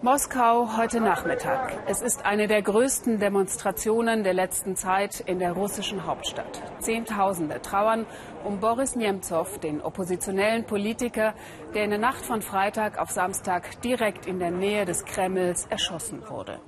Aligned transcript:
Moskau 0.00 0.76
heute 0.76 1.00
Nachmittag. 1.00 1.76
Es 1.88 2.02
ist 2.02 2.24
eine 2.24 2.46
der 2.46 2.62
größten 2.62 3.18
Demonstrationen 3.18 4.22
der 4.22 4.32
letzten 4.32 4.76
Zeit 4.76 5.18
in 5.18 5.40
der 5.40 5.54
russischen 5.54 6.06
Hauptstadt. 6.06 6.62
Zehntausende 6.78 7.60
trauern 7.60 8.06
um 8.44 8.60
Boris 8.60 8.94
Nemtsov, 8.94 9.58
den 9.58 9.80
oppositionellen 9.80 10.64
Politiker, 10.66 11.34
der 11.74 11.82
in 11.82 11.90
der 11.90 11.98
Nacht 11.98 12.24
von 12.24 12.42
Freitag 12.42 12.96
auf 12.98 13.10
Samstag 13.10 13.82
direkt 13.82 14.26
in 14.26 14.38
der 14.38 14.52
Nähe 14.52 14.84
des 14.84 15.04
Kremls 15.04 15.66
erschossen 15.68 16.22
wurde. 16.28 16.60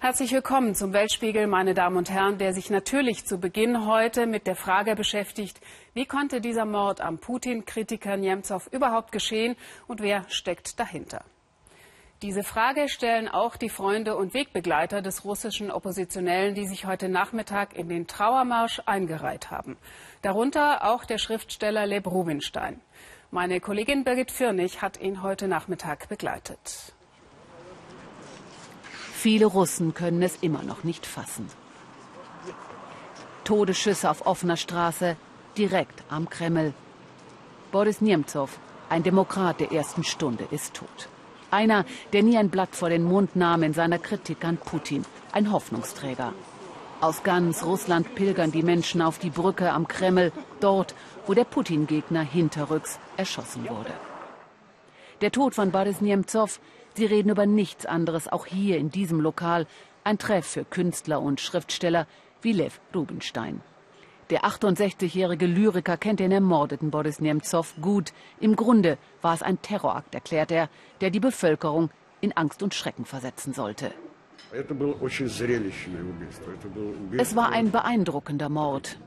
Herzlich 0.00 0.32
willkommen 0.32 0.74
zum 0.74 0.92
Weltspiegel, 0.92 1.46
meine 1.46 1.72
Damen 1.72 1.96
und 1.96 2.10
Herren, 2.10 2.38
der 2.38 2.52
sich 2.52 2.68
natürlich 2.68 3.26
zu 3.26 3.38
Beginn 3.38 3.86
heute 3.86 4.26
mit 4.26 4.48
der 4.48 4.56
Frage 4.56 4.96
beschäftigt, 4.96 5.60
wie 5.94 6.04
konnte 6.04 6.40
dieser 6.40 6.64
Mord 6.64 7.00
am 7.00 7.18
Putin-Kritiker 7.18 8.16
Nemtsov 8.16 8.66
überhaupt 8.72 9.12
geschehen 9.12 9.54
und 9.86 10.00
wer 10.00 10.24
steckt 10.28 10.80
dahinter? 10.80 11.24
Diese 12.22 12.42
Frage 12.42 12.88
stellen 12.88 13.28
auch 13.28 13.56
die 13.56 13.68
Freunde 13.68 14.16
und 14.16 14.32
Wegbegleiter 14.32 15.02
des 15.02 15.26
russischen 15.26 15.70
Oppositionellen, 15.70 16.54
die 16.54 16.66
sich 16.66 16.86
heute 16.86 17.10
Nachmittag 17.10 17.76
in 17.76 17.90
den 17.90 18.06
Trauermarsch 18.06 18.80
eingereiht 18.86 19.50
haben. 19.50 19.76
Darunter 20.22 20.84
auch 20.84 21.04
der 21.04 21.18
Schriftsteller 21.18 21.84
Leb 21.84 22.06
Rubinstein. 22.06 22.80
Meine 23.30 23.60
Kollegin 23.60 24.04
Birgit 24.04 24.30
Firnig 24.30 24.80
hat 24.80 24.98
ihn 24.98 25.22
heute 25.22 25.46
Nachmittag 25.46 26.08
begleitet. 26.08 26.94
Viele 29.12 29.44
Russen 29.44 29.92
können 29.92 30.22
es 30.22 30.36
immer 30.36 30.62
noch 30.62 30.84
nicht 30.84 31.04
fassen. 31.04 31.50
Todesschüsse 33.44 34.10
auf 34.10 34.24
offener 34.24 34.56
Straße, 34.56 35.16
direkt 35.58 36.02
am 36.08 36.30
Kreml. 36.30 36.72
Boris 37.72 38.00
Nemtsov, 38.00 38.58
ein 38.88 39.02
Demokrat 39.02 39.60
der 39.60 39.72
ersten 39.72 40.02
Stunde, 40.02 40.48
ist 40.50 40.72
tot. 40.72 41.08
Einer, 41.50 41.84
der 42.12 42.22
nie 42.22 42.36
ein 42.36 42.50
Blatt 42.50 42.74
vor 42.74 42.88
den 42.88 43.04
Mund 43.04 43.36
nahm 43.36 43.62
in 43.62 43.72
seiner 43.72 43.98
Kritik 43.98 44.44
an 44.44 44.56
Putin. 44.56 45.04
Ein 45.32 45.52
Hoffnungsträger. 45.52 46.32
Aus 47.00 47.22
ganz 47.22 47.62
Russland 47.62 48.14
pilgern 48.14 48.52
die 48.52 48.62
Menschen 48.62 49.02
auf 49.02 49.18
die 49.18 49.30
Brücke 49.30 49.70
am 49.70 49.86
Kreml, 49.86 50.32
dort, 50.60 50.94
wo 51.26 51.34
der 51.34 51.44
Putin-Gegner 51.44 52.22
hinterrücks 52.22 52.98
erschossen 53.16 53.68
wurde. 53.68 53.92
Der 55.20 55.30
Tod 55.30 55.54
von 55.54 55.70
Boris 55.70 56.00
Nemtsov, 56.00 56.60
Sie 56.94 57.04
reden 57.04 57.28
über 57.28 57.44
nichts 57.44 57.84
anderes, 57.84 58.26
auch 58.26 58.46
hier 58.46 58.78
in 58.78 58.90
diesem 58.90 59.20
Lokal, 59.20 59.66
ein 60.04 60.18
Treff 60.18 60.46
für 60.46 60.64
Künstler 60.64 61.20
und 61.20 61.40
Schriftsteller 61.40 62.06
wie 62.40 62.52
Lev 62.52 62.80
Rubinstein. 62.94 63.60
Der 64.30 64.44
68-jährige 64.44 65.46
Lyriker 65.46 65.96
kennt 65.96 66.18
den 66.18 66.32
ermordeten 66.32 66.90
Boris 66.90 67.20
Nemtsov 67.20 67.74
gut. 67.80 68.12
Im 68.40 68.56
Grunde 68.56 68.98
war 69.22 69.34
es 69.34 69.42
ein 69.42 69.62
Terrorakt, 69.62 70.14
erklärt 70.14 70.50
er, 70.50 70.68
der 71.00 71.10
die 71.10 71.20
Bevölkerung 71.20 71.90
in 72.20 72.32
Angst 72.32 72.60
und 72.62 72.74
Schrecken 72.74 73.04
versetzen 73.04 73.52
sollte. 73.52 73.92
Es 77.18 77.36
war 77.36 77.50
ein 77.50 77.70
beeindruckender 77.70 78.48
Mord. 78.48 78.98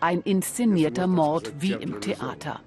Ein 0.00 0.20
inszenierter 0.20 1.08
Mord 1.08 1.52
wie 1.58 1.72
im 1.72 2.00
Theater. 2.00 2.60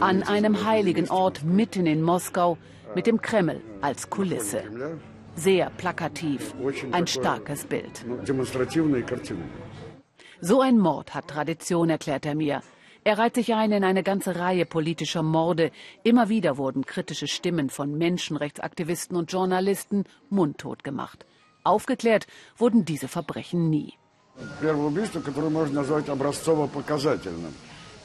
An 0.00 0.22
einem 0.22 0.64
heiligen 0.66 1.08
Ort 1.08 1.44
mitten 1.44 1.86
in 1.86 2.02
Moskau 2.02 2.58
mit 2.94 3.06
dem 3.06 3.22
Kreml 3.22 3.60
als 3.80 4.10
Kulisse. 4.10 4.64
Sehr 5.38 5.70
plakativ, 5.70 6.52
ein 6.90 7.06
starkes 7.06 7.64
Bild. 7.64 8.04
So 10.40 10.60
ein 10.60 10.78
Mord 10.78 11.14
hat 11.14 11.28
Tradition, 11.28 11.90
erklärt 11.90 12.26
er 12.26 12.34
mir. 12.34 12.60
Er 13.04 13.18
reiht 13.18 13.36
sich 13.36 13.54
ein 13.54 13.70
in 13.70 13.84
eine 13.84 14.02
ganze 14.02 14.34
Reihe 14.34 14.66
politischer 14.66 15.22
Morde. 15.22 15.70
Immer 16.02 16.28
wieder 16.28 16.58
wurden 16.58 16.84
kritische 16.84 17.28
Stimmen 17.28 17.70
von 17.70 17.96
Menschenrechtsaktivisten 17.96 19.16
und 19.16 19.30
Journalisten 19.32 20.04
mundtot 20.28 20.82
gemacht. 20.82 21.24
Aufgeklärt 21.62 22.26
wurden 22.56 22.84
diese 22.84 23.06
Verbrechen 23.06 23.70
nie. 23.70 23.94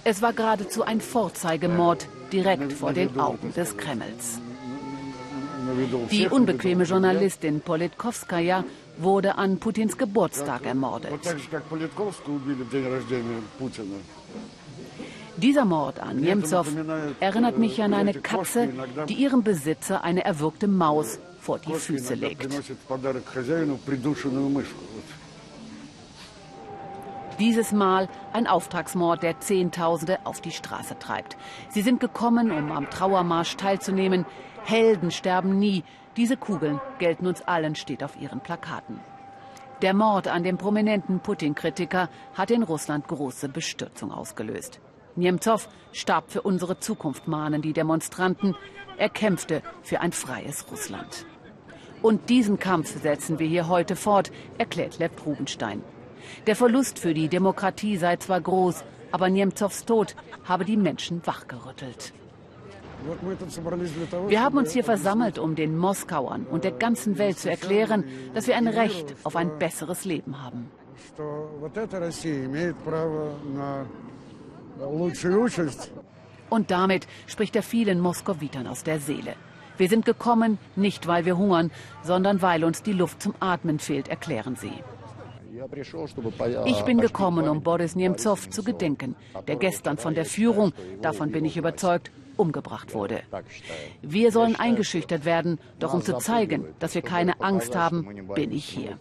Es 0.03 0.21
war 0.21 0.33
geradezu 0.33 0.83
ein 0.83 1.01
Vorzeigemord 1.01 2.07
direkt 2.31 2.73
vor 2.73 2.93
den 2.93 3.19
Augen 3.19 3.53
des 3.53 3.75
Kremls. 3.75 4.39
Die 6.11 6.27
unbequeme 6.27 6.83
Journalistin 6.83 7.61
Politkovskaya 7.61 8.63
wurde 8.97 9.37
an 9.37 9.59
Putins 9.59 9.97
Geburtstag 9.97 10.65
ermordet. 10.65 11.11
Dieser 15.37 15.65
Mord 15.65 15.99
an 15.99 16.17
Nemtsov 16.17 16.67
erinnert 17.19 17.57
mich 17.57 17.81
an 17.81 17.93
eine 17.93 18.13
Katze, 18.13 18.69
die 19.09 19.15
ihrem 19.15 19.43
Besitzer 19.43 20.03
eine 20.03 20.23
erwürgte 20.23 20.67
Maus 20.67 21.19
vor 21.39 21.59
die 21.59 21.73
Füße 21.73 22.13
legt. 22.13 22.47
Dieses 27.39 27.71
Mal 27.71 28.09
ein 28.31 28.45
Auftragsmord, 28.45 29.23
der 29.23 29.39
Zehntausende 29.39 30.19
auf 30.23 30.39
die 30.39 30.51
Straße 30.51 30.99
treibt. 30.99 31.35
Sie 31.69 31.81
sind 31.81 31.99
gekommen, 31.99 32.51
um 32.51 32.71
am 32.71 32.89
Trauermarsch 32.89 33.57
teilzunehmen. 33.57 34.25
Helden 34.63 35.09
sterben 35.09 35.57
nie. 35.57 35.83
Diese 36.15 36.37
Kugeln 36.37 36.79
gelten 36.99 37.25
uns 37.25 37.41
allen, 37.41 37.75
steht 37.75 38.03
auf 38.03 38.19
ihren 38.21 38.39
Plakaten. 38.39 38.99
Der 39.81 39.95
Mord 39.95 40.27
an 40.27 40.43
dem 40.43 40.57
prominenten 40.57 41.19
Putin-Kritiker 41.21 42.07
hat 42.35 42.51
in 42.51 42.61
Russland 42.61 43.07
große 43.07 43.49
Bestürzung 43.49 44.11
ausgelöst. 44.11 44.79
Nemtsov 45.15 45.67
starb 45.91 46.31
für 46.31 46.43
unsere 46.43 46.79
Zukunft, 46.79 47.27
mahnen 47.27 47.61
die 47.61 47.73
Demonstranten. 47.73 48.55
Er 48.97 49.09
kämpfte 49.09 49.63
für 49.81 50.01
ein 50.01 50.11
freies 50.11 50.71
Russland. 50.71 51.25
Und 52.03 52.29
diesen 52.29 52.59
Kampf 52.59 53.01
setzen 53.01 53.39
wir 53.39 53.47
hier 53.47 53.67
heute 53.67 53.95
fort, 53.95 54.31
erklärt 54.57 54.99
Lev 54.99 55.13
Rubenstein. 55.25 55.81
Der 56.47 56.55
Verlust 56.55 56.99
für 56.99 57.13
die 57.13 57.27
Demokratie 57.27 57.97
sei 57.97 58.17
zwar 58.17 58.41
groß, 58.41 58.83
aber 59.11 59.29
Nemtsovs 59.29 59.85
Tod 59.85 60.15
habe 60.45 60.65
die 60.65 60.77
Menschen 60.77 61.25
wachgerüttelt. 61.25 62.13
Wir 64.27 64.41
haben 64.41 64.57
uns 64.57 64.71
hier 64.71 64.83
versammelt, 64.83 65.37
um 65.37 65.55
den 65.55 65.77
Moskauern 65.77 66.45
und 66.49 66.63
der 66.63 66.71
ganzen 66.71 67.17
Welt 67.17 67.37
zu 67.37 67.49
erklären, 67.49 68.05
dass 68.33 68.47
wir 68.47 68.55
ein 68.55 68.67
Recht 68.67 69.15
auf 69.23 69.35
ein 69.35 69.59
besseres 69.59 70.05
Leben 70.05 70.41
haben. 70.41 70.71
Und 76.49 76.71
damit 76.71 77.07
spricht 77.27 77.55
er 77.55 77.63
vielen 77.63 77.99
Moskowitern 77.99 78.67
aus 78.67 78.83
der 78.83 78.99
Seele. 78.99 79.35
Wir 79.77 79.89
sind 79.89 80.05
gekommen, 80.05 80.59
nicht 80.75 81.07
weil 81.07 81.25
wir 81.25 81.37
hungern, 81.37 81.71
sondern 82.03 82.41
weil 82.41 82.63
uns 82.63 82.83
die 82.83 82.93
Luft 82.93 83.21
zum 83.21 83.33
Atmen 83.39 83.79
fehlt, 83.79 84.07
erklären 84.07 84.55
sie. 84.55 84.73
Ich 86.65 86.81
bin 86.83 86.99
gekommen, 86.99 87.47
um 87.47 87.61
Boris 87.61 87.95
Nemtsov 87.95 88.49
zu 88.49 88.63
gedenken, 88.63 89.15
der 89.47 89.55
gestern 89.55 89.97
von 89.97 90.13
der 90.13 90.25
Führung, 90.25 90.73
davon 91.01 91.31
bin 91.31 91.45
ich 91.45 91.57
überzeugt, 91.57 92.11
umgebracht 92.37 92.93
wurde. 92.93 93.21
Wir 94.01 94.31
sollen 94.31 94.55
eingeschüchtert 94.55 95.25
werden, 95.25 95.59
doch 95.79 95.93
um 95.93 96.01
zu 96.01 96.17
zeigen, 96.17 96.65
dass 96.79 96.95
wir 96.95 97.01
keine 97.01 97.41
Angst 97.41 97.75
haben, 97.75 98.27
bin 98.33 98.51
ich 98.51 98.65
hier. 98.65 98.97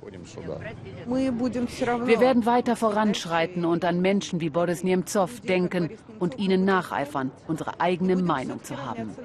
Wir 1.07 2.21
werden 2.21 2.47
weiter 2.47 2.77
voranschreiten 2.77 3.65
und 3.65 3.85
an 3.85 4.01
Menschen 4.01 4.41
wie 4.41 4.51
Boris 4.51 4.85
Nemtsov 4.85 5.41
denken 5.41 5.91
und 6.19 6.39
ihnen 6.39 6.65
nacheifern, 6.65 7.31
unsere 7.49 7.81
eigene 7.81 8.17
Meinung 8.17 8.63
zu 8.63 8.77
haben. 8.77 9.17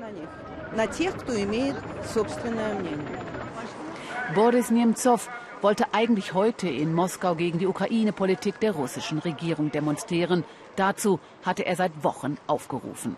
Boris 4.35 4.71
Nemtsov 4.71 5.29
wollte 5.61 5.93
eigentlich 5.93 6.33
heute 6.33 6.69
in 6.69 6.93
Moskau 6.93 7.35
gegen 7.35 7.59
die 7.59 7.67
Ukraine-Politik 7.67 8.59
der 8.59 8.73
russischen 8.73 9.19
Regierung 9.19 9.71
demonstrieren. 9.71 10.43
Dazu 10.75 11.19
hatte 11.43 11.65
er 11.65 11.75
seit 11.75 12.03
Wochen 12.03 12.37
aufgerufen. 12.47 13.17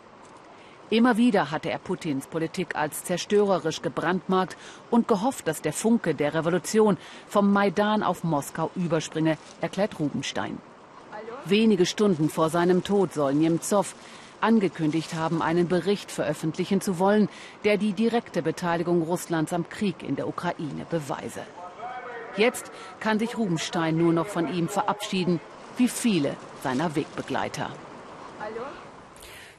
Immer 0.90 1.18
wieder 1.18 1.52
hatte 1.52 1.70
er 1.70 1.78
Putins 1.78 2.26
Politik 2.26 2.76
als 2.76 3.04
zerstörerisch 3.04 3.84
gebrandmarkt 3.84 4.58
und 4.90 5.08
gehofft, 5.08 5.48
dass 5.48 5.62
der 5.62 5.74
Funke 5.74 6.16
der 6.16 6.34
Revolution 6.34 6.98
vom 7.28 7.54
Maidan 7.54 8.02
auf 8.02 8.24
Moskau 8.24 8.72
überspringe, 8.76 9.38
erklärt 9.62 10.00
Rubenstein. 10.00 10.58
Wenige 11.46 11.86
Stunden 11.86 12.30
vor 12.30 12.50
seinem 12.50 12.84
Tod 12.84 13.14
soll 13.14 13.36
Nemtsov 13.36 13.96
angekündigt 14.42 15.14
haben, 15.14 15.42
einen 15.42 15.68
Bericht 15.68 16.12
veröffentlichen 16.12 16.82
zu 16.82 16.98
wollen, 16.98 17.30
der 17.66 17.78
die 17.78 17.94
direkte 17.94 18.42
Beteiligung 18.42 19.04
Russlands 19.04 19.54
am 19.54 19.70
Krieg 19.70 20.02
in 20.02 20.16
der 20.16 20.28
Ukraine 20.28 20.86
beweise. 20.90 21.42
Jetzt 22.40 22.72
kann 23.02 23.20
sich 23.20 23.38
Rubenstein 23.38 23.98
nur 23.98 24.14
noch 24.14 24.28
von 24.28 24.52
ihm 24.54 24.70
verabschieden, 24.70 25.42
wie 25.76 25.90
viele 25.90 26.38
seiner 26.64 26.96
Wegbegleiter. 26.96 27.70
Hallo? 28.40 28.66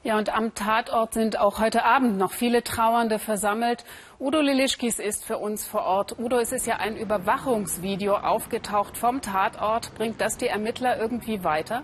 Ja, 0.02 0.16
und 0.16 0.34
am 0.34 0.54
Tatort 0.54 1.12
sind 1.12 1.38
auch 1.38 1.58
heute 1.58 1.84
Abend 1.84 2.16
noch 2.16 2.32
viele 2.32 2.64
Trauernde 2.64 3.18
versammelt. 3.18 3.84
Udo 4.18 4.40
Lilischkis 4.40 4.98
ist 4.98 5.26
für 5.26 5.36
uns 5.36 5.66
vor 5.66 5.82
Ort. 5.82 6.18
Udo, 6.18 6.38
es 6.38 6.52
ist 6.52 6.66
ja 6.66 6.76
ein 6.76 6.96
Überwachungsvideo 6.96 8.16
aufgetaucht 8.16 8.96
vom 8.96 9.20
Tatort. 9.20 9.94
Bringt 9.96 10.22
das 10.22 10.38
die 10.38 10.46
Ermittler 10.46 10.98
irgendwie 10.98 11.44
weiter? 11.44 11.82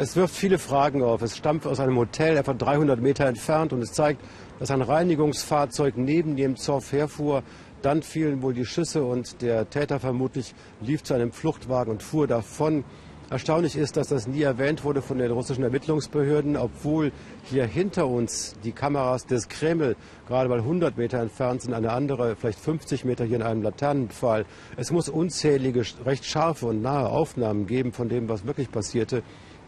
Es 0.00 0.14
wirft 0.14 0.36
viele 0.36 0.60
Fragen 0.60 1.02
auf. 1.02 1.22
Es 1.22 1.36
stammt 1.36 1.66
aus 1.66 1.80
einem 1.80 1.96
Hotel 1.96 2.36
etwa 2.36 2.54
300 2.54 3.00
Meter 3.00 3.26
entfernt 3.26 3.72
und 3.72 3.82
es 3.82 3.92
zeigt, 3.92 4.20
dass 4.60 4.70
ein 4.70 4.80
Reinigungsfahrzeug 4.80 5.96
neben 5.96 6.36
dem 6.36 6.54
Zoff 6.54 6.92
herfuhr. 6.92 7.42
Dann 7.82 8.02
fielen 8.02 8.40
wohl 8.40 8.54
die 8.54 8.64
Schüsse 8.64 9.02
und 9.02 9.42
der 9.42 9.68
Täter 9.70 9.98
vermutlich 9.98 10.54
lief 10.80 11.02
zu 11.02 11.14
einem 11.14 11.32
Fluchtwagen 11.32 11.90
und 11.90 12.04
fuhr 12.04 12.28
davon. 12.28 12.84
Erstaunlich 13.28 13.76
ist, 13.76 13.96
dass 13.96 14.06
das 14.08 14.28
nie 14.28 14.42
erwähnt 14.42 14.84
wurde 14.84 15.02
von 15.02 15.18
den 15.18 15.32
russischen 15.32 15.64
Ermittlungsbehörden, 15.64 16.56
obwohl 16.56 17.10
hier 17.42 17.66
hinter 17.66 18.06
uns 18.06 18.54
die 18.62 18.72
Kameras 18.72 19.26
des 19.26 19.48
Kreml 19.48 19.96
gerade 20.28 20.48
mal 20.48 20.60
100 20.60 20.96
Meter 20.96 21.18
entfernt 21.18 21.62
sind, 21.62 21.74
eine 21.74 21.90
andere 21.90 22.36
vielleicht 22.36 22.60
50 22.60 23.04
Meter 23.04 23.24
hier 23.24 23.36
in 23.36 23.42
einem 23.42 23.62
Laternenpfahl. 23.62 24.46
Es 24.76 24.92
muss 24.92 25.08
unzählige, 25.08 25.82
recht 26.06 26.24
scharfe 26.24 26.66
und 26.66 26.82
nahe 26.82 27.08
Aufnahmen 27.08 27.66
geben 27.66 27.92
von 27.92 28.08
dem, 28.08 28.28
was 28.28 28.46
wirklich 28.46 28.70
passierte. 28.70 29.24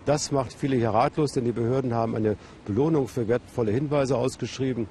Das 0.06 0.32
macht 0.32 0.52
viele 0.52 0.76
hier 0.76 0.90
ratlos, 0.90 1.32
denn 1.32 1.44
die 1.44 1.52
Behörden 1.52 1.94
haben 1.94 2.16
eine 2.16 2.36
Belohnung 2.64 3.06
für 3.06 3.28
wertvolle 3.28 3.72
Hinweise 3.72 4.16
ausgeschrieben. 4.16 4.88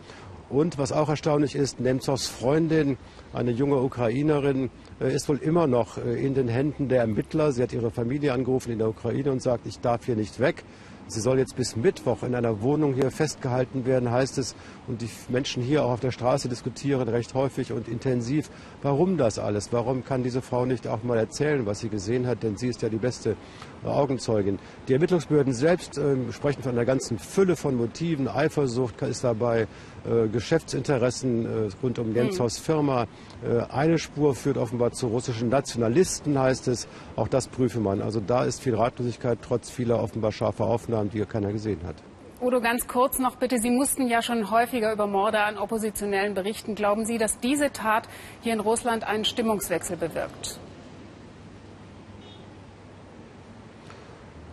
Und 0.50 0.78
was 0.80 0.92
auch 0.92 1.10
erstaunlich 1.10 1.56
ist, 1.56 1.80
Nemtsovs 1.80 2.28
Freundin, 2.28 2.98
eine 3.34 3.52
junge 3.52 3.82
Ukrainerin, 3.82 4.72
äh, 5.00 5.14
ist 5.14 5.30
wohl 5.30 5.38
immer 5.38 5.68
noch 5.68 5.98
äh, 5.98 6.26
in 6.26 6.34
den 6.34 6.48
Händen 6.48 6.90
der 6.90 7.02
Ermittler. 7.02 7.52
Sie 7.52 7.62
hat 7.62 7.72
ihre 7.72 7.92
Familie 7.92 8.34
angerufen 8.34 8.72
in 8.72 8.80
der 8.80 8.90
Ukraine 8.90 9.32
und 9.32 9.44
sagt, 9.44 9.68
ich 9.68 9.80
darf 9.80 10.06
hier 10.06 10.16
nicht 10.16 10.40
weg. 10.40 10.64
Sie 11.10 11.22
soll 11.22 11.40
jetzt 11.40 11.56
bis 11.56 11.76
Mittwoch 11.76 12.22
in 12.22 12.36
einer 12.36 12.62
Wohnung 12.62 12.94
hier 12.94 13.10
festgehalten 13.10 13.86
werden, 13.88 14.12
heißt 14.12 14.38
es. 14.38 14.56
Und 14.88 15.02
die 15.02 15.10
Menschen 15.28 15.64
hier 15.64 15.84
auch 15.84 15.92
auf 15.92 16.00
der 16.00 16.12
Straße 16.12 16.50
diskutieren 16.50 17.10
recht 17.10 17.34
häufig 17.34 17.72
und 17.72 17.88
intensiv, 17.88 18.52
warum 18.84 19.18
das 19.18 19.40
alles? 19.40 19.74
Warum 19.74 20.06
kann 20.06 20.22
diese 20.22 20.44
Frau 20.44 20.66
nicht 20.66 20.88
auch 20.88 21.02
mal 21.02 21.18
erzählen, 21.18 21.66
was 21.66 21.80
sie 21.80 21.90
gesehen 21.90 22.28
hat? 22.28 22.44
Denn 22.44 22.58
sie 22.58 22.68
ist 22.68 22.84
ja 22.84 22.90
die 22.90 22.98
beste 22.98 23.36
Augenzeugin. 23.84 24.60
Die 24.88 24.94
Ermittlungsbehörden 24.94 25.54
selbst 25.54 25.98
äh, 25.98 26.16
sprechen 26.32 26.62
von 26.62 26.74
einer 26.74 26.86
ganzen 26.86 27.18
Fülle 27.18 27.56
von 27.56 27.76
Motiven. 27.76 28.28
Eifersucht 28.28 29.02
ist 29.02 29.24
dabei, 29.24 29.68
äh, 30.06 30.28
Geschäftsinteressen 30.28 31.46
äh, 31.46 31.70
rund 31.82 32.00
um 32.00 32.12
Nemtsovs 32.12 32.58
hm. 32.58 32.64
Firma. 32.64 33.08
Äh, 33.44 33.62
eine 33.72 33.98
Spur 33.98 34.36
führt 34.36 34.58
offenbar 34.58 34.92
zu 34.92 35.08
russischen 35.08 35.50
Nationalisten, 35.50 36.38
heißt 36.38 36.68
es. 36.68 36.88
Auch 37.16 37.28
das 37.28 37.48
prüfe 37.48 37.80
man. 37.80 38.02
Also 38.02 38.20
da 38.20 38.44
ist 38.44 38.62
viel 38.62 38.76
Ratlosigkeit, 38.76 39.40
trotz 39.42 39.70
vieler 39.70 40.02
offenbar 40.02 40.32
scharfer 40.32 40.66
Aufnahmen, 40.66 40.99
die 41.07 41.25
keiner 41.25 41.51
gesehen 41.51 41.80
hat. 41.86 41.96
Udo, 42.42 42.62
ganz 42.62 42.88
kurz 42.88 43.19
noch 43.19 43.36
bitte. 43.36 43.57
Sie 43.60 43.69
mussten 43.69 44.07
ja 44.07 44.22
schon 44.22 44.50
häufiger 44.50 44.94
über 44.94 45.07
Morde 45.07 45.42
an 45.42 45.57
Oppositionellen 45.57 46.34
berichten. 46.34 46.74
Glauben 46.74 47.06
Sie, 47.06 47.18
dass 47.18 47.40
diese 47.40 47.72
Tat 47.72 48.07
hier 48.42 48.54
in 48.54 48.60
Russland 48.60 49.06
einen 49.06 49.25
Stimmungswechsel 49.25 49.98
bewirkt? 49.98 50.60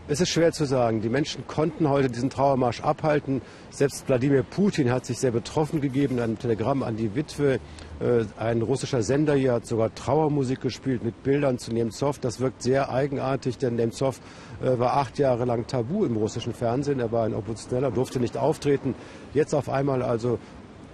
Es 0.09 0.21
ist 0.21 0.29
schwer 0.29 0.53
zu 0.53 0.67
sagen. 0.67 1.01
Die 1.01 1.09
Menschen 1.09 1.49
konnten 1.49 1.89
heute 1.89 2.09
diesen 2.09 2.31
Trauermarsch 2.31 2.81
abhalten. 2.81 3.43
Selbst 3.71 4.07
Wladimir 4.07 4.45
Putin 4.45 4.93
hat 4.93 5.05
sich 5.05 5.19
sehr 5.19 5.33
betroffen 5.33 5.81
gegeben. 5.81 6.21
Ein 6.21 6.39
Telegramm 6.39 6.85
an 6.85 6.97
die 6.97 7.17
Witwe. 7.17 7.59
Äh, 7.99 8.25
ein 8.39 8.63
russischer 8.63 9.03
Sender 9.03 9.35
hier 9.35 9.55
hat 9.55 9.67
sogar 9.67 9.93
Trauermusik 9.93 10.61
gespielt 10.61 11.03
mit 11.03 11.25
Bildern 11.25 11.59
zu 11.59 11.73
Nemtsov. 11.73 12.21
Das 12.21 12.39
wirkt 12.39 12.63
sehr 12.63 12.91
eigenartig, 12.91 13.59
denn 13.59 13.75
Nemtsov 13.75 14.21
äh, 14.63 14.79
war 14.79 14.97
acht 14.97 15.19
Jahre 15.19 15.45
lang 15.45 15.67
tabu 15.67 16.05
im 16.05 16.17
russischen 16.17 16.55
Fernsehen. 16.55 17.01
Er 17.01 17.11
war 17.11 17.25
ein 17.25 17.35
Oppositioneller, 17.35 17.91
durfte 17.91 18.21
nicht 18.21 18.37
auftreten. 18.37 18.95
Jetzt 19.35 19.57
auf 19.57 19.69
einmal 19.69 20.03
also 20.03 20.39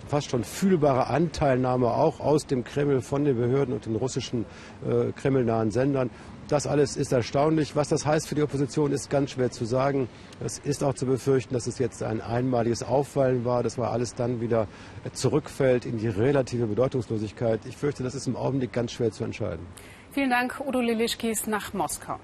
fast 0.08 0.30
schon 0.30 0.44
fühlbare 0.44 1.06
Anteilnahme 1.08 1.88
auch 1.88 2.20
aus 2.20 2.46
dem 2.46 2.64
Kreml 2.64 3.00
von 3.00 3.24
den 3.24 3.36
Behörden 3.36 3.74
und 3.74 3.86
den 3.86 3.96
russischen 3.96 4.44
äh, 4.86 5.12
kremlnahen 5.12 5.70
Sendern. 5.70 6.10
Das 6.52 6.66
alles 6.66 6.98
ist 6.98 7.12
erstaunlich. 7.12 7.76
Was 7.76 7.88
das 7.88 8.04
heißt 8.04 8.28
für 8.28 8.34
die 8.34 8.42
Opposition, 8.42 8.92
ist 8.92 9.08
ganz 9.08 9.30
schwer 9.30 9.50
zu 9.50 9.64
sagen. 9.64 10.06
Es 10.38 10.58
ist 10.58 10.84
auch 10.84 10.92
zu 10.92 11.06
befürchten, 11.06 11.54
dass 11.54 11.66
es 11.66 11.78
jetzt 11.78 12.02
ein 12.02 12.20
einmaliges 12.20 12.82
Auffallen 12.82 13.46
war, 13.46 13.62
dass 13.62 13.78
man 13.78 13.88
alles 13.88 14.14
dann 14.14 14.42
wieder 14.42 14.68
zurückfällt 15.14 15.86
in 15.86 15.96
die 15.96 16.08
relative 16.08 16.66
Bedeutungslosigkeit. 16.66 17.60
Ich 17.64 17.78
fürchte, 17.78 18.02
das 18.02 18.14
ist 18.14 18.26
im 18.26 18.36
Augenblick 18.36 18.70
ganz 18.70 18.92
schwer 18.92 19.10
zu 19.12 19.24
entscheiden. 19.24 19.66
Vielen 20.10 20.28
Dank, 20.28 20.60
Udo 20.60 20.82
Lilischkis 20.82 21.46
nach 21.46 21.72
Moskau. 21.72 22.20